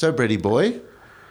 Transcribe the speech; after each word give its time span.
So, 0.00 0.10
Brady 0.10 0.38
boy, 0.38 0.80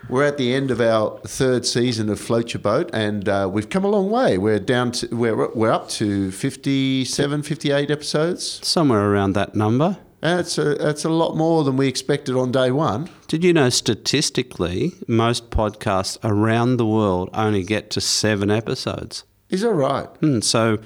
we're 0.10 0.26
at 0.26 0.38
the 0.38 0.54
end 0.54 0.70
of 0.70 0.80
our 0.80 1.20
third 1.26 1.66
season 1.66 2.08
of 2.08 2.20
Float 2.20 2.54
Your 2.54 2.62
Boat, 2.62 2.92
and 2.94 3.28
uh, 3.28 3.50
we've 3.52 3.68
come 3.68 3.84
a 3.84 3.88
long 3.88 4.12
way. 4.12 4.38
We're 4.38 4.60
down 4.60 4.92
to 4.92 5.08
we're 5.08 5.52
we're 5.56 5.72
up 5.72 5.90
to 5.90 6.30
57, 6.30 7.42
58 7.42 7.90
episodes. 7.90 8.60
Somewhere 8.62 9.12
around 9.12 9.34
that 9.34 9.56
number. 9.56 9.98
That's 10.20 10.60
a 10.60 10.76
that's 10.76 11.04
a 11.04 11.10
lot 11.10 11.36
more 11.36 11.64
than 11.64 11.78
we 11.78 11.88
expected 11.88 12.36
on 12.36 12.52
day 12.52 12.70
one. 12.70 13.10
Did 13.28 13.44
you 13.44 13.54
know 13.54 13.72
statistically, 13.72 14.94
most 15.08 15.50
podcasts 15.50 16.20
around 16.24 16.78
the 16.78 16.86
world 16.86 17.32
only 17.34 17.64
get 17.64 17.90
to 17.90 18.02
seven 18.02 18.52
episodes? 18.52 19.24
Is 19.50 19.62
that 19.62 19.74
right? 19.74 20.10
Hmm, 20.20 20.42
so 20.42 20.78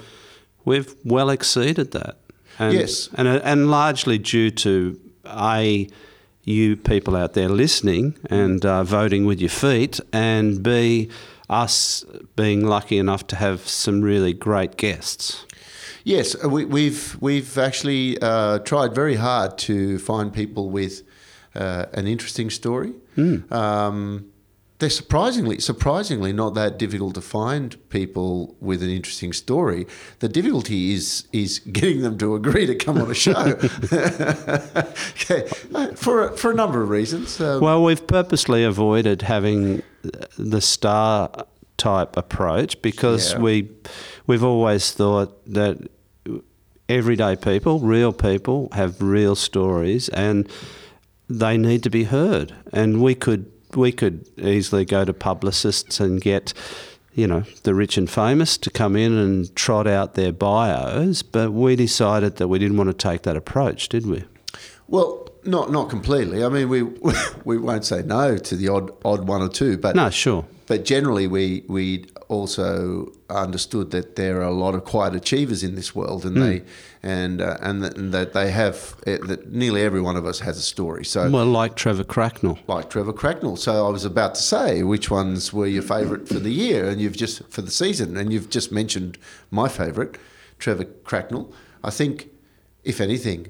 we've 0.63 0.95
well 1.03 1.29
exceeded 1.29 1.91
that. 1.91 2.17
And, 2.57 2.75
Yes. 2.75 3.09
And, 3.15 3.27
and 3.27 3.69
largely 3.69 4.19
due 4.19 4.51
to 4.51 4.97
A, 5.25 5.89
you 6.43 6.75
people 6.75 7.15
out 7.15 7.33
there 7.33 7.49
listening 7.49 8.17
and 8.29 8.65
uh, 8.65 8.83
voting 8.83 9.25
with 9.25 9.39
your 9.39 9.49
feet, 9.49 9.99
and 10.11 10.61
B, 10.61 11.09
us 11.49 12.05
being 12.35 12.65
lucky 12.65 12.97
enough 12.97 13.27
to 13.27 13.35
have 13.35 13.67
some 13.67 14.01
really 14.01 14.33
great 14.33 14.77
guests. 14.77 15.45
Yes, 16.03 16.35
uh, 16.43 16.49
we, 16.49 16.65
we've 16.65 17.17
we've 17.21 17.57
actually 17.57 18.17
uh, 18.21 18.59
tried 18.59 18.93
very 18.93 19.15
hard 19.15 19.57
to 19.59 19.99
find 19.99 20.33
people 20.33 20.69
with 20.69 21.03
uh, 21.55 21.85
an 21.93 22.07
interesting 22.07 22.49
story. 22.49 22.93
Um, 23.51 24.32
they're 24.83 24.89
surprisingly 24.89 25.59
surprisingly 25.61 26.33
not 26.33 26.53
that 26.55 26.77
difficult 26.77 27.15
to 27.15 27.21
find 27.21 27.77
people 27.89 28.53
with 28.59 28.83
an 28.83 28.89
interesting 28.89 29.31
story. 29.31 29.87
The 30.19 30.27
difficulty 30.27 30.91
is 30.93 31.25
is 31.31 31.59
getting 31.59 32.01
them 32.01 32.17
to 32.17 32.35
agree 32.35 32.65
to 32.65 32.75
come 32.75 32.97
on 32.97 33.09
a 33.09 33.13
show 33.13 33.33
okay. 35.13 35.47
for 35.95 36.27
a, 36.27 36.37
for 36.37 36.51
a 36.51 36.53
number 36.53 36.81
of 36.83 36.89
reasons. 36.89 37.39
Um, 37.39 37.61
Well, 37.61 37.81
we've 37.81 38.05
purposely 38.05 38.65
avoided 38.65 39.21
having 39.21 39.81
the 40.37 40.59
star 40.59 41.45
type 41.77 42.17
approach 42.17 42.81
because 42.81 43.31
Yeah. 43.31 43.39
we 43.39 43.69
we've 44.27 44.43
always 44.43 44.91
thought 44.91 45.29
that 45.53 45.77
everyday 46.89 47.35
people, 47.37 47.79
real 47.79 48.11
people, 48.11 48.67
have 48.73 49.01
real 49.01 49.35
stories 49.35 50.09
and 50.09 50.49
they 51.29 51.57
need 51.57 51.83
to 51.83 51.89
be 51.89 52.03
heard. 52.03 52.53
And 52.73 53.01
we 53.01 53.15
could 53.15 53.45
we 53.75 53.91
could 53.91 54.27
easily 54.37 54.85
go 54.85 55.05
to 55.05 55.13
publicists 55.13 55.99
and 55.99 56.21
get 56.21 56.53
you 57.13 57.27
know 57.27 57.43
the 57.63 57.75
rich 57.75 57.97
and 57.97 58.09
famous 58.09 58.57
to 58.57 58.69
come 58.69 58.95
in 58.95 59.13
and 59.13 59.55
trot 59.55 59.87
out 59.87 60.15
their 60.15 60.31
bios, 60.31 61.21
but 61.21 61.51
we 61.51 61.75
decided 61.75 62.37
that 62.37 62.47
we 62.47 62.59
didn't 62.59 62.77
want 62.77 62.89
to 62.89 62.93
take 62.93 63.23
that 63.23 63.37
approach, 63.37 63.89
did 63.89 64.05
we? 64.05 64.23
well, 64.87 65.22
not 65.45 65.71
not 65.71 65.89
completely. 65.89 66.43
I 66.43 66.49
mean, 66.49 66.69
we 66.69 66.83
we 67.45 67.57
won't 67.57 67.85
say 67.85 68.01
no 68.03 68.37
to 68.37 68.55
the 68.55 68.67
odd 68.69 68.91
odd 69.05 69.27
one 69.27 69.41
or 69.41 69.49
two, 69.49 69.77
but 69.77 69.95
No, 69.95 70.09
sure. 70.09 70.45
but 70.67 70.85
generally 70.85 71.27
we 71.27 71.63
we 71.67 72.05
also 72.29 73.11
understood 73.29 73.91
that 73.91 74.15
there 74.15 74.39
are 74.39 74.45
a 74.45 74.51
lot 74.51 74.73
of 74.73 74.83
quiet 74.85 75.13
achievers 75.13 75.61
in 75.63 75.75
this 75.75 75.93
world, 75.93 76.25
and 76.25 76.35
they 76.41 76.63
and 77.03 77.41
uh, 77.41 77.57
and, 77.61 77.83
that, 77.83 77.97
and 77.97 78.13
that 78.13 78.33
they 78.33 78.49
have 78.51 78.95
eh, 79.05 79.17
that 79.27 79.51
nearly 79.51 79.81
every 79.83 80.01
one 80.01 80.15
of 80.15 80.25
us 80.25 80.39
has 80.39 80.57
a 80.57 80.61
story. 80.61 81.03
So. 81.05 81.29
Well, 81.29 81.45
like 81.45 81.75
Trevor 81.75 82.03
Cracknell. 82.05 82.57
like 82.67 82.89
Trevor 82.89 83.13
Cracknell. 83.13 83.57
So 83.57 83.85
I 83.85 83.89
was 83.89 84.05
about 84.05 84.35
to 84.35 84.41
say, 84.41 84.83
which 84.83 85.11
ones 85.11 85.51
were 85.53 85.67
your 85.67 85.83
favourite 85.83 86.27
for 86.27 86.39
the 86.39 86.51
year, 86.51 86.87
and 86.89 86.99
you've 87.01 87.17
just 87.17 87.43
for 87.49 87.61
the 87.61 87.71
season, 87.71 88.17
and 88.17 88.31
you've 88.31 88.49
just 88.49 88.71
mentioned 88.71 89.17
my 89.51 89.67
favourite, 89.67 90.17
Trevor 90.59 90.85
Cracknell. 91.03 91.51
I 91.83 91.89
think, 91.89 92.29
if 92.83 93.01
anything, 93.01 93.47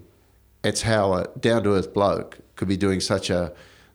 it's 0.63 0.81
how 0.81 1.13
a 1.13 1.27
down 1.39 1.63
to 1.63 1.73
earth 1.73 1.93
bloke 1.93 2.39
could 2.55 2.67
be 2.67 2.77
doing 2.77 2.99
such 2.99 3.29
a 3.29 3.53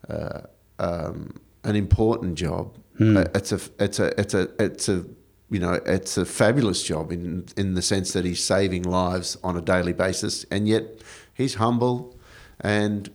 uh, 0.08 0.41
um, 0.78 1.34
an 1.64 1.77
important 1.77 2.34
job. 2.36 2.77
Uh, 3.00 3.25
it's 3.34 3.52
a 3.52 3.60
it's 3.78 3.98
a 4.00 4.20
it's 4.20 4.34
a 4.34 4.48
it's 4.58 4.88
a 4.88 5.05
you 5.50 5.60
know 5.60 5.75
it's 5.86 6.16
a 6.16 6.25
fabulous 6.25 6.83
job 6.83 7.12
in 7.12 7.44
in 7.56 7.75
the 7.75 7.83
sense 7.83 8.12
that 8.12 8.25
he's 8.25 8.43
saving 8.43 8.82
lives 8.82 9.37
on 9.44 9.56
a 9.56 9.60
daily 9.60 9.93
basis, 9.93 10.44
and 10.50 10.66
yet 10.69 10.84
he's 11.34 11.54
humble 11.54 12.16
and 12.60 13.09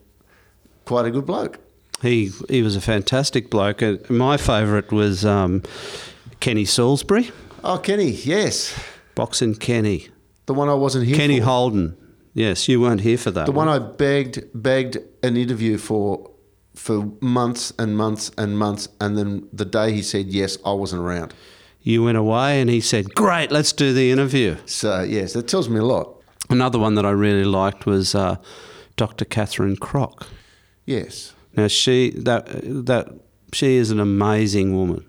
quite 0.85 1.05
a 1.05 1.11
good 1.11 1.25
bloke. 1.25 1.59
He 2.01 2.31
he 2.49 2.61
was 2.61 2.75
a 2.77 2.81
fantastic 2.81 3.49
bloke. 3.49 3.83
Uh, 3.83 3.97
My 4.09 4.37
favourite 4.37 4.91
was 4.91 5.25
um, 5.25 5.63
Kenny 6.39 6.63
Salisbury, 6.65 7.31
Oh, 7.63 7.77
Kenny, 7.77 8.11
yes, 8.11 8.73
boxing 9.15 9.55
Kenny. 9.55 10.07
the 10.45 10.53
one 10.53 10.69
I 10.69 10.73
wasn't 10.75 11.05
here 11.07 11.15
Kenny 11.17 11.39
for. 11.39 11.45
Holden. 11.45 11.97
Yes, 12.33 12.67
you 12.67 12.81
weren't 12.81 13.01
here 13.01 13.17
for 13.17 13.31
that. 13.31 13.45
the 13.45 13.51
one 13.51 13.67
I 13.69 13.79
begged 13.79 14.43
begged 14.53 14.97
an 15.21 15.37
interview 15.37 15.77
for 15.77 16.29
for 16.75 17.11
months 17.21 17.71
and 17.77 17.95
months 17.95 18.31
and 18.37 18.57
months, 18.57 18.87
and 18.99 19.15
then 19.17 19.47
the 19.53 19.65
day 19.65 19.91
he 19.93 20.01
said 20.01 20.27
yes, 20.27 20.57
I 20.65 20.73
wasn't 20.73 21.03
around. 21.03 21.33
You 21.81 22.03
went 22.03 22.17
away, 22.17 22.59
and 22.61 22.69
he 22.69 22.81
said, 22.81 23.13
"Great, 23.13 23.51
let's 23.51 23.71
do 23.73 23.93
the 23.93 24.09
interview." 24.11 24.55
So 24.65 25.03
yes, 25.03 25.33
that 25.33 25.47
tells 25.47 25.69
me 25.69 25.79
a 25.79 25.83
lot. 25.85 26.21
Another 26.49 26.79
one 26.79 26.95
that 26.95 27.05
I 27.05 27.11
really 27.11 27.43
liked 27.45 27.85
was 27.85 28.15
uh, 28.15 28.35
Dr. 28.97 29.25
Catherine 29.25 29.77
Crock. 29.77 30.27
Yes, 30.85 31.33
Now 31.55 31.67
she 31.67 32.09
that 32.17 32.47
that 32.85 33.09
she 33.53 33.75
is 33.75 33.91
an 33.91 33.99
amazing 33.99 34.75
woman. 34.75 35.05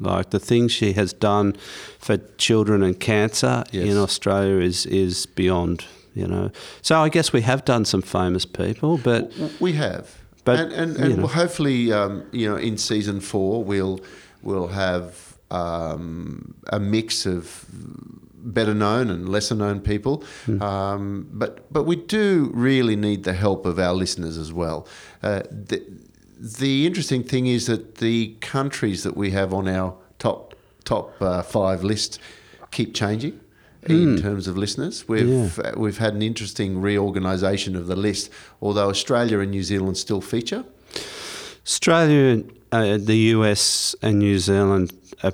Like 0.00 0.30
the 0.30 0.38
things 0.38 0.70
she 0.70 0.92
has 0.92 1.12
done 1.12 1.56
for 1.98 2.18
children 2.36 2.82
and 2.84 2.98
cancer 3.00 3.64
Yes. 3.72 3.88
in 3.88 3.96
Australia 3.96 4.60
is 4.64 4.86
is 4.86 5.26
beyond. 5.26 5.84
You 6.14 6.26
know, 6.26 6.50
so 6.82 7.00
I 7.00 7.08
guess 7.08 7.32
we 7.32 7.42
have 7.42 7.64
done 7.64 7.84
some 7.84 8.02
famous 8.02 8.44
people, 8.44 8.98
but 8.98 9.32
we 9.60 9.72
have. 9.74 10.16
But, 10.44 10.60
and 10.60 10.96
and, 10.96 11.10
you 11.10 11.16
know. 11.16 11.26
hopefully, 11.26 11.92
um, 11.92 12.26
you 12.32 12.48
know, 12.48 12.56
in 12.56 12.78
season 12.78 13.20
four, 13.20 13.62
we'll 13.62 14.00
we'll 14.42 14.68
have 14.68 15.36
um, 15.50 16.54
a 16.72 16.80
mix 16.80 17.26
of 17.26 17.66
better 18.34 18.74
known 18.74 19.10
and 19.10 19.28
lesser 19.28 19.54
known 19.54 19.80
people. 19.80 20.24
Hmm. 20.46 20.62
Um, 20.62 21.28
but 21.32 21.70
but 21.72 21.84
we 21.84 21.96
do 21.96 22.50
really 22.54 22.96
need 22.96 23.24
the 23.24 23.34
help 23.34 23.66
of 23.66 23.78
our 23.78 23.92
listeners 23.92 24.38
as 24.38 24.52
well. 24.52 24.86
Uh, 25.22 25.42
the, 25.50 25.84
the 26.40 26.86
interesting 26.86 27.24
thing 27.24 27.46
is 27.46 27.66
that 27.66 27.96
the 27.96 28.36
countries 28.40 29.02
that 29.02 29.16
we 29.16 29.32
have 29.32 29.52
on 29.52 29.68
our 29.68 29.96
top 30.18 30.54
top 30.84 31.20
uh, 31.20 31.42
five 31.42 31.84
list 31.84 32.20
keep 32.70 32.94
changing. 32.94 33.38
In 33.90 34.20
terms 34.20 34.46
of 34.46 34.56
listeners, 34.56 35.08
we've 35.08 35.58
uh, 35.58 35.72
we've 35.76 35.98
had 35.98 36.14
an 36.14 36.22
interesting 36.22 36.80
reorganisation 36.80 37.76
of 37.76 37.86
the 37.86 37.96
list. 37.96 38.30
Although 38.60 38.88
Australia 38.88 39.40
and 39.40 39.50
New 39.50 39.62
Zealand 39.62 39.96
still 39.96 40.20
feature, 40.20 40.64
Australia, 41.66 42.44
uh, 42.72 42.98
the 42.98 43.16
US, 43.34 43.94
and 44.02 44.18
New 44.18 44.38
Zealand 44.38 44.92
are 45.22 45.32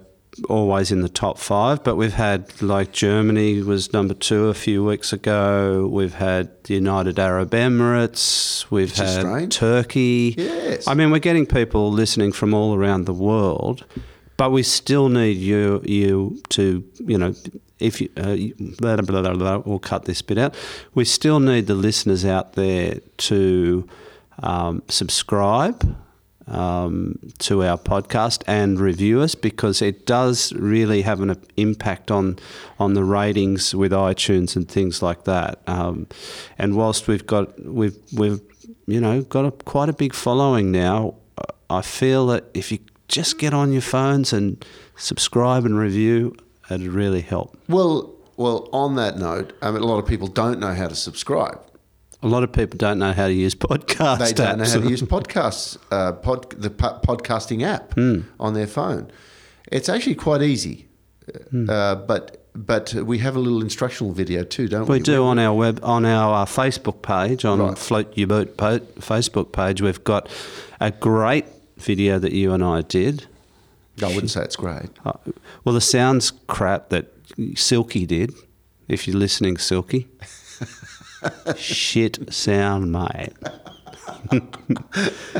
always 0.48 0.90
in 0.90 1.00
the 1.00 1.08
top 1.08 1.38
five. 1.38 1.84
But 1.84 1.96
we've 1.96 2.14
had 2.14 2.60
like 2.62 2.92
Germany 2.92 3.62
was 3.62 3.92
number 3.92 4.14
two 4.14 4.48
a 4.48 4.54
few 4.54 4.84
weeks 4.84 5.12
ago. 5.12 5.88
We've 5.90 6.14
had 6.14 6.64
the 6.64 6.74
United 6.74 7.18
Arab 7.18 7.50
Emirates. 7.50 8.70
We've 8.70 8.90
Which 8.90 8.98
had. 8.98 9.50
Turkey. 9.50 10.34
Yes. 10.36 10.88
I 10.88 10.94
mean, 10.94 11.10
we're 11.10 11.18
getting 11.18 11.46
people 11.46 11.90
listening 11.92 12.32
from 12.32 12.54
all 12.54 12.74
around 12.74 13.04
the 13.04 13.14
world. 13.14 13.84
But 14.36 14.50
we 14.50 14.62
still 14.62 15.08
need 15.08 15.36
you, 15.36 15.82
you 15.84 16.42
to, 16.50 16.84
you 16.98 17.18
know, 17.18 17.34
if 17.78 18.00
you, 18.00 18.08
uh, 18.16 18.36
blah, 18.78 18.96
blah, 18.96 19.22
blah, 19.22 19.34
blah, 19.34 19.58
we'll 19.58 19.78
cut 19.78 20.04
this 20.06 20.22
bit 20.22 20.38
out. 20.38 20.54
We 20.94 21.04
still 21.04 21.40
need 21.40 21.66
the 21.66 21.74
listeners 21.74 22.24
out 22.24 22.54
there 22.54 23.00
to 23.18 23.88
um, 24.42 24.82
subscribe 24.88 25.96
um, 26.46 27.18
to 27.38 27.64
our 27.64 27.78
podcast 27.78 28.42
and 28.46 28.78
review 28.78 29.20
us 29.20 29.34
because 29.34 29.80
it 29.80 30.06
does 30.06 30.52
really 30.54 31.02
have 31.02 31.20
an 31.20 31.40
impact 31.56 32.10
on 32.10 32.38
on 32.78 32.94
the 32.94 33.04
ratings 33.04 33.74
with 33.74 33.92
iTunes 33.92 34.56
and 34.56 34.68
things 34.68 35.02
like 35.02 35.24
that. 35.24 35.60
Um, 35.66 36.06
and 36.58 36.76
whilst 36.76 37.08
we've 37.08 37.26
got 37.26 37.62
we've 37.64 37.96
we've 38.12 38.40
you 38.86 39.00
know 39.00 39.22
got 39.22 39.46
a, 39.46 39.50
quite 39.50 39.88
a 39.88 39.94
big 39.94 40.14
following 40.14 40.70
now, 40.70 41.14
I 41.70 41.82
feel 41.82 42.26
that 42.28 42.44
if 42.52 42.70
you 42.70 42.78
just 43.08 43.38
get 43.38 43.52
on 43.54 43.72
your 43.72 43.82
phones 43.82 44.32
and 44.32 44.64
subscribe 44.96 45.64
and 45.64 45.78
review, 45.78 46.34
it'd 46.70 46.86
really 46.86 47.20
help. 47.20 47.56
well, 47.68 48.10
well. 48.36 48.68
On 48.72 48.96
that 48.96 49.18
note, 49.18 49.52
I 49.62 49.70
mean, 49.70 49.82
a 49.82 49.86
lot 49.86 49.98
of 49.98 50.06
people 50.06 50.26
don't 50.28 50.58
know 50.58 50.74
how 50.74 50.88
to 50.88 50.94
subscribe. 50.94 51.60
A 52.22 52.28
lot 52.28 52.42
of 52.42 52.52
people 52.52 52.78
don't 52.78 52.98
know 52.98 53.12
how 53.12 53.26
to 53.26 53.32
use 53.34 53.54
podcasts. 53.54 54.18
They 54.18 54.32
don't 54.32 54.58
know 54.58 54.64
how 54.64 54.80
to 54.80 54.88
use 54.88 55.02
podcasts, 55.02 55.76
uh, 55.90 56.12
pod, 56.12 56.50
the 56.58 56.70
po- 56.70 56.98
podcasting 57.06 57.62
app 57.62 57.92
Hmm. 57.94 58.20
on 58.40 58.54
their 58.54 58.66
phone. 58.66 59.08
It's 59.70 59.88
actually 59.90 60.14
quite 60.14 60.40
easy, 60.42 60.88
Hmm. 61.50 61.68
uh, 61.68 61.94
but 61.96 62.40
but 62.56 62.94
we 62.94 63.18
have 63.18 63.34
a 63.34 63.40
little 63.40 63.60
instructional 63.62 64.12
video 64.12 64.44
too, 64.44 64.68
don't 64.68 64.88
we? 64.88 64.98
We 64.98 65.00
do 65.02 65.24
on 65.24 65.38
our 65.40 65.52
web 65.52 65.80
on 65.82 66.04
our 66.06 66.42
uh, 66.42 66.44
Facebook 66.46 67.02
page 67.02 67.44
on 67.44 67.58
Right. 67.58 67.76
Float 67.76 68.16
Your 68.16 68.28
Boat 68.28 68.56
po- 68.56 68.78
Facebook 69.00 69.50
page. 69.52 69.82
We've 69.82 70.02
got 70.04 70.28
a 70.80 70.92
great 70.92 71.46
video 71.84 72.18
that 72.18 72.32
you 72.32 72.52
and 72.52 72.62
I 72.64 72.80
did. 72.82 73.26
I 74.02 74.06
wouldn't 74.08 74.30
say 74.30 74.42
it's 74.42 74.56
great. 74.56 74.90
Uh, 75.04 75.12
well, 75.64 75.74
the 75.74 75.80
sounds 75.80 76.32
crap 76.48 76.88
that 76.88 77.12
Silky 77.54 78.06
did. 78.06 78.32
If 78.88 79.06
you're 79.06 79.16
listening, 79.16 79.56
Silky, 79.56 80.08
shit 81.56 82.32
sound, 82.32 82.92
mate. 82.92 83.32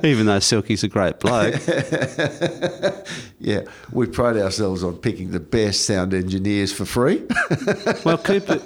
Even 0.05 0.27
though 0.27 0.39
Silky's 0.39 0.83
a 0.85 0.89
great 0.89 1.19
bloke. 1.21 1.55
Yeah, 3.41 3.61
we 3.93 4.07
pride 4.07 4.39
ourselves 4.39 4.83
on 4.83 4.97
picking 4.97 5.31
the 5.31 5.41
best 5.41 5.85
sound 5.85 6.15
engineers 6.15 6.73
for 6.73 6.87
free. 6.87 7.23
Well, 8.05 8.17
Cooper, 8.17 8.59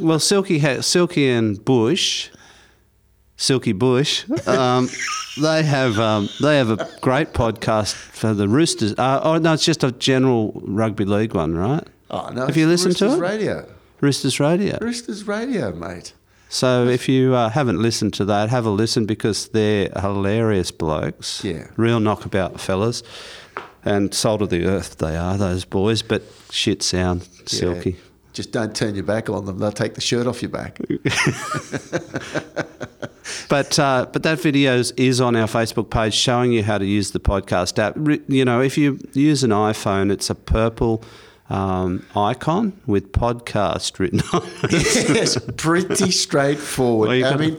well, 0.00 0.18
Silky, 0.18 0.58
ha- 0.58 0.80
Silky 0.80 1.28
and 1.28 1.64
Bush, 1.64 2.30
Silky 3.36 3.72
Bush, 3.72 4.24
um, 4.46 4.88
they 5.40 5.62
have 5.62 5.98
um, 5.98 6.28
they 6.40 6.56
have 6.56 6.70
a 6.70 6.88
great 7.02 7.32
podcast 7.34 7.92
for 7.94 8.32
the 8.32 8.48
Roosters. 8.48 8.94
Uh, 8.98 9.20
oh 9.22 9.36
no, 9.38 9.52
it's 9.52 9.64
just 9.64 9.84
a 9.84 9.92
general 9.92 10.52
rugby 10.64 11.04
league 11.04 11.34
one, 11.34 11.54
right? 11.54 11.84
Oh 12.10 12.30
no! 12.30 12.46
Have 12.46 12.56
you 12.56 12.66
listened 12.66 12.96
to 12.96 13.04
Roosters 13.06 13.18
it? 13.18 13.22
Radio, 13.22 13.68
Roosters 14.00 14.40
Radio. 14.40 14.78
Roosters 14.80 15.26
Radio, 15.26 15.72
mate. 15.72 16.14
So 16.48 16.86
if 16.86 17.08
you 17.08 17.34
uh, 17.34 17.50
haven't 17.50 17.82
listened 17.82 18.14
to 18.14 18.24
that, 18.26 18.48
have 18.50 18.64
a 18.64 18.70
listen 18.70 19.04
because 19.04 19.48
they're 19.48 19.90
hilarious 20.00 20.70
blokes. 20.70 21.44
Yeah. 21.44 21.66
Real 21.76 22.00
knockabout 22.00 22.60
fellas. 22.60 23.02
And 23.84 24.14
salt 24.14 24.42
of 24.42 24.50
the 24.50 24.64
earth 24.64 24.98
they 24.98 25.16
are, 25.16 25.36
those 25.36 25.64
boys, 25.64 26.02
but 26.02 26.22
shit 26.50 26.82
sound, 26.82 27.28
Yeah. 27.40 27.46
silky. 27.46 27.96
Just 28.32 28.52
don't 28.52 28.74
turn 28.74 28.94
your 28.94 29.04
back 29.04 29.28
on 29.30 29.44
them; 29.46 29.58
they'll 29.58 29.72
take 29.72 29.94
the 29.94 30.00
shirt 30.00 30.26
off 30.26 30.42
your 30.42 30.50
back. 30.50 30.78
But 33.48 33.78
uh, 33.78 34.06
but 34.12 34.22
that 34.24 34.40
video 34.40 34.82
is, 34.96 35.20
on 35.20 35.36
our 35.36 35.46
Facebook 35.46 35.90
page 35.90 36.14
showing 36.14 36.52
you 36.52 36.62
how 36.62 36.78
to 36.78 36.84
use 36.84 37.12
the 37.12 37.20
podcast 37.20 37.78
app. 37.78 37.96
You 38.28 38.44
know, 38.44 38.60
if 38.60 38.76
you 38.76 38.98
use 39.12 39.44
an 39.44 39.50
iPhone, 39.50 40.10
it's 40.10 40.30
a 40.30 40.34
purple 40.34 41.02
um, 41.48 42.04
icon 42.14 42.78
with 42.86 43.12
podcast 43.12 43.98
written 43.98 44.20
on 44.32 44.42
it. 44.64 44.72
yes, 45.14 45.38
pretty 45.56 46.10
straightforward. 46.10 47.08
Well, 47.08 47.32
I 47.32 47.36
mean, 47.36 47.58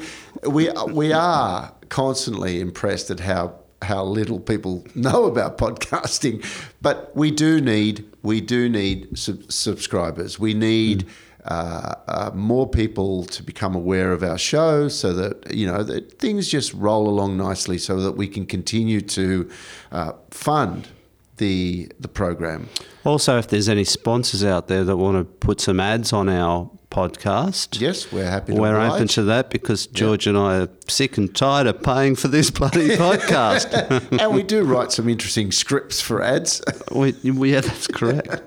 we 0.49 0.69
we 0.87 1.13
are 1.13 1.73
constantly 1.89 2.59
impressed 2.59 3.09
at 3.09 3.21
how 3.21 3.55
how 3.81 4.03
little 4.03 4.39
people 4.39 4.85
know 4.95 5.25
about 5.25 5.57
podcasting, 5.57 6.43
but 6.81 7.15
we 7.15 7.31
do 7.31 7.61
need 7.61 8.05
we 8.23 8.41
do 8.41 8.67
need 8.67 9.17
sub- 9.17 9.51
subscribers. 9.51 10.37
We 10.39 10.53
need. 10.53 11.07
Uh, 11.47 11.95
uh, 12.07 12.31
more 12.33 12.67
people 12.69 13.23
to 13.25 13.41
become 13.41 13.73
aware 13.75 14.11
of 14.11 14.21
our 14.23 14.37
show, 14.37 14.87
so 14.89 15.13
that 15.13 15.53
you 15.55 15.65
know 15.65 15.81
that 15.83 16.19
things 16.19 16.47
just 16.49 16.73
roll 16.73 17.07
along 17.07 17.37
nicely, 17.37 17.77
so 17.77 18.01
that 18.01 18.13
we 18.13 18.27
can 18.27 18.45
continue 18.45 18.99
to 19.01 19.49
uh, 19.91 20.11
fund 20.31 20.89
the 21.37 21.89
the 21.99 22.07
program. 22.09 22.67
Also, 23.05 23.37
if 23.37 23.47
there's 23.47 23.69
any 23.69 23.85
sponsors 23.85 24.43
out 24.43 24.67
there 24.67 24.83
that 24.83 24.97
want 24.97 25.17
to 25.17 25.23
put 25.23 25.61
some 25.61 25.79
ads 25.79 26.11
on 26.11 26.27
our 26.27 26.69
podcast, 26.89 27.79
Yes, 27.79 28.11
we're 28.11 28.25
happy 28.29 28.53
to 28.53 28.59
We're 28.59 28.75
oblige. 28.75 28.91
open 28.93 29.07
to 29.09 29.23
that 29.23 29.49
because 29.49 29.87
George 29.87 30.25
and 30.27 30.37
I 30.37 30.59
are 30.61 30.69
sick 30.87 31.17
and 31.17 31.33
tired 31.33 31.67
of 31.67 31.81
paying 31.83 32.15
for 32.15 32.27
this 32.27 32.49
bloody 32.49 32.89
podcast. 32.97 34.19
and 34.19 34.33
we 34.33 34.41
do 34.43 34.63
write 34.63 34.91
some 34.91 35.07
interesting 35.07 35.51
scripts 35.51 36.01
for 36.01 36.21
ads. 36.21 36.61
we, 36.91 37.13
yeah, 37.53 37.61
that's 37.61 37.87
correct. 37.87 38.41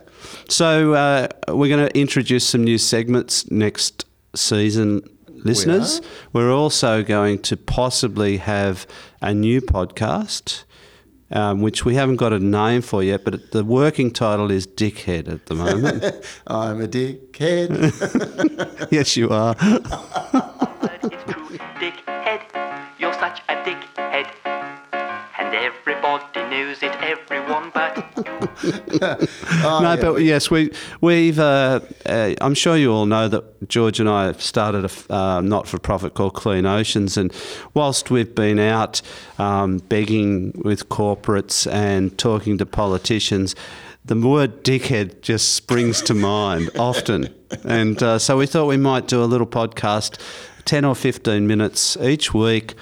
So 0.50 0.94
uh, 0.94 1.29
we're 1.49 1.69
going 1.69 1.87
to 1.87 1.97
introduce 1.97 2.44
some 2.44 2.64
new 2.64 2.76
segments 2.76 3.49
next 3.52 4.05
season, 4.35 5.02
listeners. 5.29 6.00
We're 6.32 6.52
also 6.52 7.05
going 7.05 7.38
to 7.43 7.56
possibly 7.56 8.38
have 8.38 8.85
a 9.23 9.32
new 9.32 9.61
podcast. 9.61 10.64
Um, 11.32 11.61
which 11.61 11.85
we 11.85 11.94
haven't 11.94 12.17
got 12.17 12.32
a 12.32 12.41
name 12.41 12.82
for 12.82 13.05
yet, 13.05 13.23
but 13.25 13.52
the 13.52 13.62
working 13.62 14.11
title 14.11 14.50
is 14.50 14.67
Dickhead 14.67 15.32
at 15.32 15.47
the 15.47 15.55
moment. 15.55 16.02
I'm 16.49 16.81
a 16.81 16.88
dickhead. 16.88 17.70
yes, 18.91 19.17
you 19.17 19.29
are. 19.29 19.55
But 19.55 20.99
it's 21.05 21.32
true, 21.32 21.56
dickhead. 21.79 22.41
You're 22.99 23.12
such 23.12 23.43
a 23.49 23.55
dickhead. 23.62 24.50
And 25.50 25.64
everybody 25.64 26.43
knows 26.49 26.81
it, 26.81 26.93
everyone 27.02 27.73
but 27.75 27.97
Oh, 29.64 29.81
no, 29.82 29.97
but 30.00 30.23
yes, 30.23 30.49
we 30.49 30.70
we've. 31.00 31.41
Uh, 31.41 31.81
uh, 32.06 32.35
I'm 32.41 32.55
sure 32.55 32.76
you 32.76 32.93
all 32.93 33.06
know 33.06 33.26
that 33.26 33.69
George 33.69 33.99
and 33.99 34.08
I 34.08 34.26
have 34.26 34.41
started 34.41 34.85
a 34.85 35.12
uh, 35.12 35.41
not-for-profit 35.41 36.14
called 36.14 36.35
Clean 36.35 36.64
Oceans, 36.64 37.17
and 37.17 37.35
whilst 37.75 38.12
we've 38.12 38.32
been 38.32 38.61
out 38.61 39.02
um, 39.38 39.79
begging 39.79 40.52
with 40.64 40.88
corporates 40.88 41.69
and 41.70 42.17
talking 42.17 42.56
to 42.58 42.67
politicians. 42.67 43.56
The 44.05 44.17
word 44.17 44.62
dickhead 44.62 45.20
just 45.20 45.55
springs 45.55 46.00
to 46.03 46.14
mind 46.14 46.70
often. 46.79 47.29
And 47.64 48.00
uh, 48.03 48.20
so 48.20 48.38
we 48.38 48.46
thought 48.46 48.67
we 48.67 48.76
might 48.76 49.08
do 49.08 49.23
a 49.23 49.26
little 49.26 49.46
podcast, 49.49 50.19
10 50.64 50.85
or 50.85 50.94
15 50.94 51.46
minutes 51.46 51.96
each 51.99 52.32
week, 52.32 52.75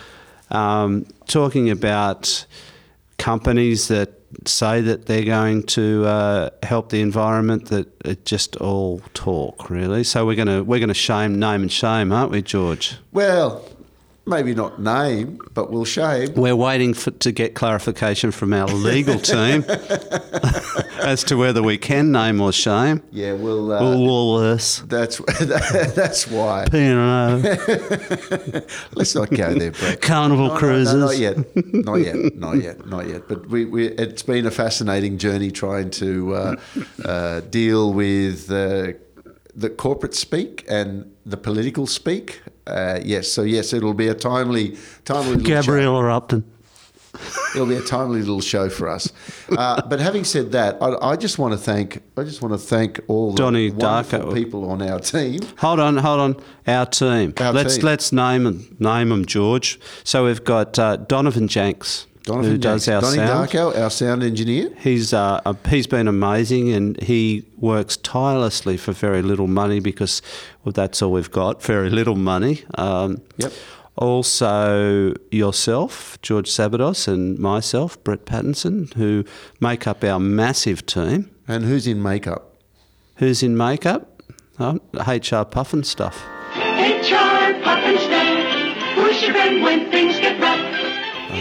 um, 0.51 1.07
talking 1.29 1.71
about 1.71 2.45
companies 3.19 3.89
that 3.89 4.15
say 4.47 4.81
that 4.81 5.07
they're 5.07 5.25
going 5.25 5.63
to 5.63 6.05
uh, 6.05 6.51
help 6.63 6.91
the 6.91 7.01
environment 7.01 7.67
that 7.67 7.89
it 8.05 8.25
just 8.25 8.57
all 8.57 9.01
talk 9.15 9.71
really. 9.71 10.05
So 10.05 10.27
we're 10.27 10.37
going 10.37 10.49
to 10.49 10.63
we're 10.63 10.81
going 10.81 10.89
to 10.89 10.95
shame 10.95 11.39
name 11.39 11.63
and 11.63 11.73
shame 11.73 12.13
aren't 12.13 12.31
we 12.31 12.43
george? 12.43 12.97
Well, 13.13 13.65
maybe 14.29 14.55
not 14.55 14.81
name, 14.81 15.41
but 15.55 15.71
we'll 15.71 15.85
shame. 15.85 16.35
we're 16.35 16.55
waiting 16.57 16.95
for, 16.95 17.11
to 17.11 17.33
get 17.33 17.55
clarification 17.55 18.31
from 18.31 18.53
our 18.53 18.69
legal 18.69 19.19
team 19.19 19.65
as 21.01 21.25
to 21.25 21.37
whether 21.37 21.63
we 21.63 21.79
can 21.79 22.13
name 22.13 22.41
or 22.41 22.53
shame 22.53 23.03
Yeah, 23.11 23.33
we'll. 23.33 23.73
Uh, 23.73 23.81
Woolworths, 23.81 24.87
that's 24.89 25.19
that's 25.95 26.27
why. 26.29 26.67
P&O, 26.71 27.43
Let's 28.95 29.15
not 29.15 29.31
go 29.31 29.55
there, 29.55 29.71
Brett. 29.73 30.01
Carnival 30.01 30.49
No, 30.49 30.55
no, 30.55 30.55
no, 30.55 30.61
Cruises. 30.61 30.95
not 30.95 31.19
yet. 31.19 31.37
Not 31.75 31.97
yet. 31.97 32.35
Not 32.37 32.57
yet. 32.63 32.87
Not 32.87 33.09
yet. 33.09 33.29
But 33.29 33.49
we, 33.49 33.65
we, 33.65 33.89
it's 33.89 34.23
been 34.23 34.47
a 34.47 34.51
fascinating 34.51 35.19
journey 35.19 35.51
trying 35.51 35.91
to 35.91 36.35
uh, 36.35 36.57
uh, 37.05 37.41
deal 37.41 37.93
with 37.93 38.51
uh, 38.51 38.93
the 39.55 39.71
corporate 39.71 40.15
speak 40.15 40.65
and 40.69 41.13
the 41.27 41.37
political 41.37 41.87
speak. 41.87 42.43
Uh, 42.69 43.01
yes. 43.03 43.29
So 43.29 43.43
yes, 43.43 43.73
it'll 43.73 43.95
be 43.95 44.09
a 44.09 44.15
timely, 44.15 44.77
timely. 45.05 45.37
little 45.37 45.45
show. 45.45 45.63
Gabriella 45.63 46.17
Upton. 46.17 46.45
It'll 47.55 47.67
be 47.67 47.77
a 47.77 47.83
timely 47.83 48.21
little 48.21 48.41
show 48.41 48.69
for 48.69 48.89
us. 48.89 49.13
Uh, 49.51 49.81
but 49.89 49.99
having 49.99 50.25
said 50.25 50.53
that, 50.53 50.77
I, 50.81 51.13
I 51.13 51.17
just 51.17 51.39
want 51.39 51.53
to 51.53 51.59
thank. 51.59 52.03
I 52.17 52.23
just 52.23 52.43
want 52.43 52.53
to 52.53 52.59
thank 52.59 53.01
all 53.09 53.33
the 53.33 53.37
Donnie 53.37 53.71
wonderful 53.71 54.21
Darko. 54.21 54.35
people 54.35 54.71
on 54.71 54.83
our 54.83 55.01
team. 55.01 55.41
Hold 55.59 55.81
on, 55.81 55.97
hold 55.97 56.21
on. 56.21 56.37
Our 56.67 56.87
team. 56.87 57.33
Our 57.41 57.53
let's 57.53 57.77
team. 57.77 57.85
let's 57.85 58.13
name 58.13 58.45
them, 58.45 58.77
name 58.79 59.09
them, 59.09 59.25
George. 59.25 59.81
So 60.05 60.27
we've 60.27 60.45
got 60.45 60.79
uh, 60.79 60.97
Donovan 60.97 61.49
Janks, 61.49 62.07
Donovan 62.29 62.51
who 62.51 62.59
does 62.59 62.87
our 62.89 63.01
Donnie 63.01 63.17
sound. 63.17 63.49
Darko, 63.49 63.77
our 63.81 63.91
sound 63.91 64.23
engineer. 64.23 64.71
He's 64.79 65.13
uh, 65.15 65.41
uh, 65.47 65.55
he's 65.69 65.87
been 65.87 66.07
amazing, 66.09 66.71
and 66.73 67.01
he 67.03 67.45
works 67.57 67.97
tirelessly 67.97 68.77
for 68.77 68.93
very 68.93 69.23
little 69.23 69.47
money 69.47 69.81
because 69.81 70.21
well, 70.63 70.73
that's 70.73 71.01
all 71.03 71.13
we've 71.13 71.31
got. 71.31 71.63
Very 71.63 71.91
little 71.91 72.17
money. 72.17 72.65
Um, 72.77 73.23
Yep. 73.39 73.53
Also, 73.97 75.13
yourself, 75.33 76.19
George 76.23 76.49
Sabados, 76.49 77.09
and 77.09 77.37
myself, 77.37 78.03
Brett 78.05 78.27
Pattinson, 78.27 78.95
who 78.95 79.25
make 79.61 79.89
up 79.89 80.05
our 80.05 80.21
massive 80.21 80.87
team. 80.87 81.29
And 81.49 81.65
who's 81.65 81.87
in 81.89 82.01
makeup? 82.01 82.55
Who's 83.17 83.43
in 83.43 83.57
makeup? 83.57 84.23
Oh, 84.61 84.75
HR 84.95 85.45
Pufnstuf. 85.51 86.15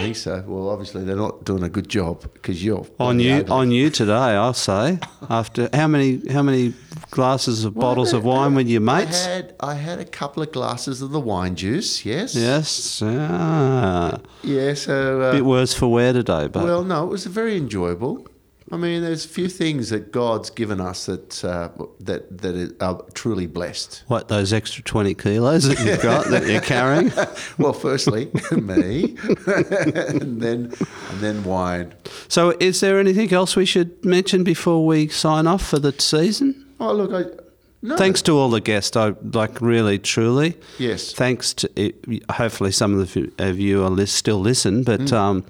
Think 0.02 0.16
so. 0.16 0.44
Well, 0.46 0.68
obviously 0.70 1.04
they're 1.04 1.16
not 1.16 1.44
doing 1.44 1.62
a 1.62 1.68
good 1.68 1.88
job 1.88 2.22
because 2.34 2.64
you're 2.64 2.86
On 2.98 3.18
you, 3.20 3.44
on 3.48 3.70
you 3.70 3.90
today, 3.90 4.12
I'll 4.12 4.54
say. 4.54 4.98
After 5.28 5.68
how 5.72 5.88
many, 5.88 6.22
how 6.30 6.42
many 6.42 6.74
glasses 7.10 7.64
of 7.64 7.74
bottles 7.74 8.12
of 8.12 8.24
wine 8.24 8.54
with 8.54 8.68
your 8.68 8.80
mates? 8.80 9.26
I 9.26 9.28
had 9.30 9.54
I 9.60 9.74
had 9.74 9.98
a 9.98 10.04
couple 10.04 10.42
of 10.42 10.52
glasses 10.52 11.02
of 11.02 11.10
the 11.10 11.20
wine 11.20 11.56
juice. 11.56 12.04
Yes. 12.04 12.34
Yes, 12.34 13.02
ah. 13.04 14.18
Yeah. 14.42 14.74
So. 14.74 15.20
Uh, 15.22 15.32
bit 15.32 15.44
worse 15.44 15.74
for 15.74 15.88
wear 15.88 16.12
today, 16.12 16.48
but 16.48 16.64
well, 16.64 16.84
no, 16.84 17.04
it 17.04 17.10
was 17.10 17.26
very 17.26 17.56
enjoyable. 17.56 18.26
I 18.70 18.76
mean, 18.76 19.02
there's 19.02 19.24
a 19.24 19.28
few 19.28 19.48
things 19.48 19.88
that 19.90 20.12
God's 20.12 20.50
given 20.50 20.80
us 20.80 21.06
that 21.06 21.44
uh, 21.44 21.70
that 22.00 22.38
that 22.42 22.76
are 22.80 23.02
truly 23.14 23.46
blessed. 23.46 24.04
what 24.08 24.28
those 24.28 24.52
extra 24.52 24.82
twenty 24.84 25.14
kilos 25.14 25.64
that 25.68 25.78
you've 25.84 26.02
got 26.02 26.26
that 26.26 26.46
you're 26.46 26.60
carrying? 26.60 27.12
Well, 27.58 27.72
firstly, 27.72 28.30
me, 28.52 29.16
and 29.46 30.40
then 30.40 30.72
and 31.10 31.20
then 31.20 31.44
wine. 31.44 31.94
So, 32.28 32.54
is 32.60 32.80
there 32.80 33.00
anything 33.00 33.32
else 33.32 33.56
we 33.56 33.64
should 33.64 34.04
mention 34.04 34.44
before 34.44 34.86
we 34.86 35.08
sign 35.08 35.46
off 35.46 35.66
for 35.66 35.78
the 35.78 35.92
season? 35.98 36.66
Oh, 36.78 36.92
look, 36.92 37.12
I. 37.12 37.47
No. 37.80 37.96
Thanks 37.96 38.22
to 38.22 38.32
all 38.36 38.50
the 38.50 38.60
guests, 38.60 38.96
I 38.96 39.14
like 39.32 39.60
really, 39.60 40.00
truly. 40.00 40.56
Yes. 40.78 41.12
Thanks 41.12 41.54
to 41.54 41.70
it, 41.76 42.24
hopefully 42.32 42.72
some 42.72 42.98
of 42.98 43.12
the 43.14 43.30
of 43.38 43.60
you 43.60 43.84
are 43.84 43.88
lis- 43.90 44.10
still 44.12 44.40
listen, 44.40 44.82
but 44.82 44.98
Mm. 45.00 45.12
um, 45.12 45.44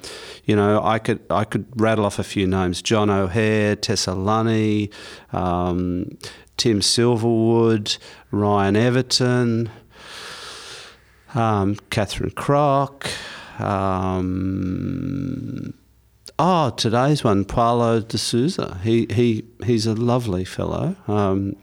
you 0.44 0.54
know 0.54 0.82
I 0.84 0.98
could 0.98 1.20
I 1.30 1.44
could 1.44 1.64
rattle 1.76 2.04
off 2.04 2.18
a 2.18 2.22
few 2.22 2.46
names: 2.46 2.82
John 2.82 3.08
O'Hare, 3.08 3.76
Tessa 3.76 4.12
Lunny, 4.12 4.90
um, 5.32 6.18
Tim 6.58 6.80
Silverwood, 6.80 7.96
Ryan 8.30 8.76
Everton, 8.76 9.70
um, 11.34 11.76
Catherine 11.88 12.32
Crock, 12.32 13.08
Um, 13.58 15.74
oh, 16.38 16.70
today's 16.76 17.24
one, 17.24 17.44
Paulo 17.44 18.00
de 18.00 18.18
Souza. 18.18 18.78
He 18.82 19.06
he 19.10 19.44
he's 19.64 19.86
a 19.86 19.94
lovely 19.94 20.44
fellow. 20.44 20.96
Um, 21.06 21.56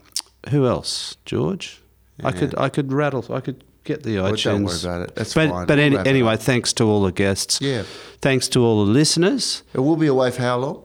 who 0.48 0.66
else? 0.66 1.16
George. 1.24 1.82
I 2.24 2.32
could 2.32 2.54
I 2.56 2.68
could 2.68 2.92
rattle. 2.92 3.24
I 3.30 3.40
could 3.40 3.62
get 3.84 4.02
the 4.02 4.16
Well, 4.20 4.32
iTunes. 4.32 4.44
don't 4.44 4.64
worry 4.64 4.78
about 4.80 5.02
it. 5.02 5.14
That's 5.14 5.34
but, 5.34 5.50
fine. 5.50 5.66
But 5.66 5.78
any, 5.78 5.96
anyway, 5.98 6.36
thanks 6.36 6.72
to 6.74 6.84
all 6.84 7.02
the 7.02 7.12
guests. 7.12 7.60
Yeah. 7.60 7.84
Thanks 8.20 8.48
to 8.48 8.62
all 8.62 8.84
the 8.84 8.90
listeners. 8.90 9.62
It 9.74 9.80
will 9.80 9.96
be 9.96 10.06
away 10.06 10.30
for 10.30 10.42
how 10.42 10.58
long? 10.58 10.82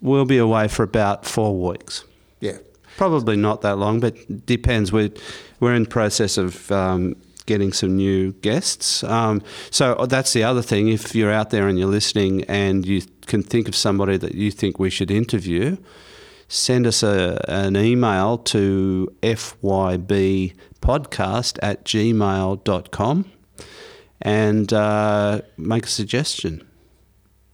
We'll 0.00 0.24
be 0.24 0.38
away 0.38 0.68
for 0.68 0.82
about 0.82 1.24
four 1.24 1.56
weeks. 1.70 2.04
Yeah. 2.40 2.58
Probably 2.96 3.36
not 3.36 3.62
that 3.62 3.76
long, 3.78 4.00
but 4.00 4.44
depends. 4.44 4.92
We're, 4.92 5.10
we're 5.60 5.74
in 5.74 5.86
process 5.86 6.36
of 6.36 6.70
um, 6.70 7.16
getting 7.46 7.72
some 7.72 7.96
new 7.96 8.32
guests. 8.32 9.02
Um, 9.04 9.42
so 9.70 10.06
that's 10.08 10.32
the 10.32 10.42
other 10.42 10.60
thing. 10.60 10.88
If 10.88 11.14
you're 11.14 11.32
out 11.32 11.50
there 11.50 11.68
and 11.68 11.78
you're 11.78 11.88
listening 11.88 12.44
and 12.44 12.84
you 12.84 13.02
can 13.26 13.42
think 13.42 13.68
of 13.68 13.74
somebody 13.74 14.16
that 14.18 14.34
you 14.34 14.50
think 14.50 14.78
we 14.78 14.90
should 14.90 15.10
interview, 15.10 15.76
send 16.52 16.86
us 16.86 17.02
a, 17.02 17.42
an 17.48 17.76
email 17.76 18.36
to 18.36 19.12
fybpodcast 19.22 20.52
at 21.62 21.84
gmail.com 21.84 23.32
and 24.20 24.72
uh, 24.72 25.40
make 25.56 25.86
a 25.86 25.88
suggestion. 25.88 26.68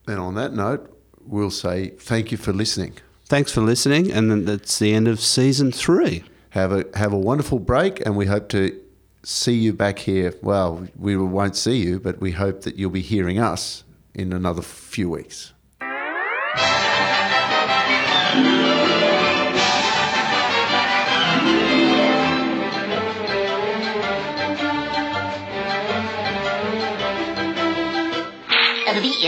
And 0.09 0.19
on 0.19 0.35
that 0.35 0.53
note, 0.53 1.01
we'll 1.21 1.51
say 1.51 1.91
thank 1.91 2.33
you 2.33 2.39
for 2.39 2.53
listening. 2.53 2.95
Thanks 3.27 3.53
for 3.53 3.61
listening, 3.61 4.11
and 4.11 4.31
then 4.31 4.45
that's 4.47 4.79
the 4.79 4.95
end 4.95 5.07
of 5.07 5.21
season 5.21 5.71
three. 5.71 6.25
Have 6.51 6.73
a 6.73 6.87
have 6.95 7.13
a 7.13 7.19
wonderful 7.19 7.59
break, 7.59 8.05
and 8.07 8.17
we 8.17 8.25
hope 8.27 8.49
to 8.49 8.77
see 9.23 9.55
you 9.55 9.75
back 9.75 9.99
here. 9.99 10.35
Well, 10.43 10.89
we 10.97 11.17
won't 11.17 11.55
see 11.55 11.77
you, 11.77 12.01
but 12.01 12.21
we 12.21 12.33
hope 12.33 12.63
that 12.63 12.77
you'll 12.77 12.91
be 12.91 13.03
hearing 13.03 13.39
us 13.39 13.85
in 14.15 14.33
another 14.33 14.63
few 14.63 15.11
weeks. 15.11 15.53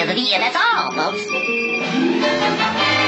It'll 0.00 0.14
that's 0.38 0.57
all, 0.57 0.90
folks. 0.92 3.00